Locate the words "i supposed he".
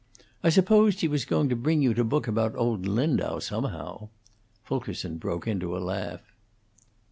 0.43-1.07